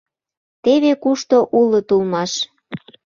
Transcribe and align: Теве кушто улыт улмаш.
Теве 0.63 0.91
кушто 1.03 1.37
улыт 1.59 1.87
улмаш. 1.95 2.31